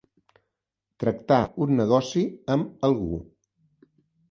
[1.03, 2.25] Tractar un negoci
[2.57, 3.23] amb algú.